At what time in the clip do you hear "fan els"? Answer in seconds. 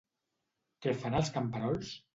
1.05-1.33